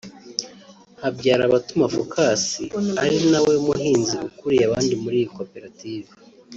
Habyarabatuma 1.01 1.85
Phocas 1.93 2.43
ari 3.03 3.17
nawe 3.31 3.53
muhinzi 3.65 4.15
ukuriye 4.27 4.63
abandi 4.65 4.93
muri 5.03 5.15
iyi 5.19 5.27
koperative 5.37 6.09